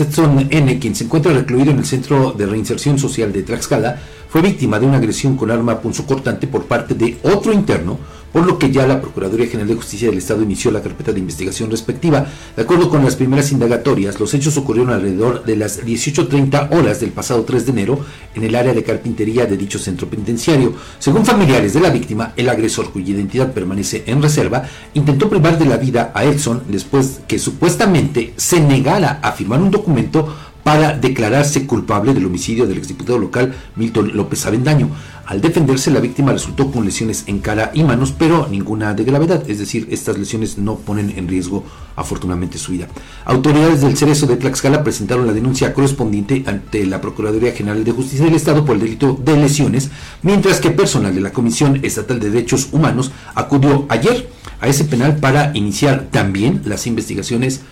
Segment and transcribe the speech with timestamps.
[0.00, 4.42] Edson N., quien se encuentra recluido en el Centro de Reinserción Social de Tlaxcala, fue
[4.42, 7.98] víctima de una agresión con arma punzocortante por parte de otro interno,
[8.32, 11.20] por lo que ya la Procuraduría General de Justicia del Estado inició la carpeta de
[11.20, 12.26] investigación respectiva.
[12.56, 17.10] De acuerdo con las primeras indagatorias, los hechos ocurrieron alrededor de las 18.30 horas del
[17.10, 18.00] pasado 3 de enero
[18.34, 20.74] en el área de carpintería de dicho centro penitenciario.
[20.98, 24.62] Según familiares de la víctima, el agresor, cuya identidad permanece en reserva,
[24.94, 29.70] intentó privar de la vida a Edson después que supuestamente se negara a firmar un
[29.70, 30.34] documento
[30.68, 34.90] para declararse culpable del homicidio del exdiputado local Milton López Avendaño.
[35.24, 39.48] Al defenderse, la víctima resultó con lesiones en cara y manos, pero ninguna de gravedad,
[39.48, 41.64] es decir, estas lesiones no ponen en riesgo
[41.96, 42.86] afortunadamente su vida.
[43.24, 48.26] Autoridades del Cerezo de Tlaxcala presentaron la denuncia correspondiente ante la Procuraduría General de Justicia
[48.26, 49.88] del Estado por el delito de lesiones,
[50.20, 54.28] mientras que personal de la Comisión Estatal de Derechos Humanos acudió ayer
[54.60, 57.62] a ese penal para iniciar también las investigaciones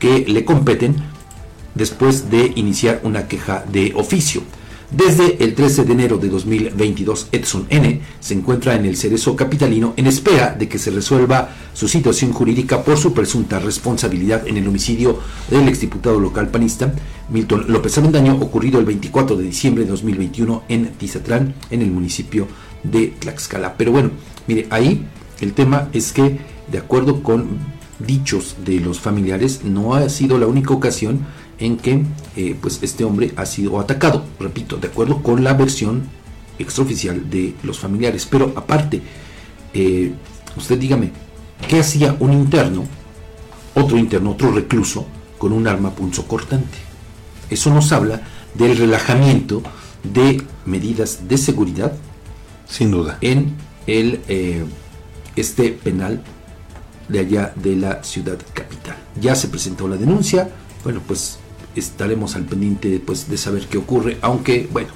[0.00, 0.96] que le competen
[1.74, 4.42] después de iniciar una queja de oficio.
[4.90, 8.00] Desde el 13 de enero de 2022, Edson N.
[8.18, 12.82] se encuentra en el Cerezo Capitalino en espera de que se resuelva su situación jurídica
[12.82, 16.92] por su presunta responsabilidad en el homicidio del exdiputado local panista
[17.30, 22.48] Milton López Avendaño, ocurrido el 24 de diciembre de 2021 en Tizatlán, en el municipio
[22.82, 23.76] de Tlaxcala.
[23.76, 24.10] Pero bueno,
[24.48, 25.06] mire, ahí
[25.40, 27.58] el tema es que, de acuerdo con
[28.00, 31.20] dichos de los familiares, no ha sido la única ocasión
[31.60, 32.02] en que
[32.36, 36.08] eh, pues este hombre ha sido atacado, repito, de acuerdo con la versión
[36.58, 38.26] extraoficial de los familiares.
[38.28, 39.02] Pero aparte,
[39.74, 40.12] eh,
[40.56, 41.12] usted dígame,
[41.68, 42.84] ¿qué hacía un interno,
[43.74, 45.06] otro interno, otro recluso,
[45.38, 46.78] con un arma punzocortante?
[47.50, 48.22] Eso nos habla
[48.54, 49.62] del relajamiento
[50.02, 51.92] de medidas de seguridad,
[52.66, 53.54] sin duda, en
[53.86, 54.64] el eh,
[55.36, 56.22] este penal
[57.08, 58.96] de allá de la ciudad capital.
[59.20, 60.50] Ya se presentó la denuncia,
[60.84, 61.38] bueno, pues
[61.76, 64.88] estaremos al pendiente pues, de saber qué ocurre, aunque, bueno,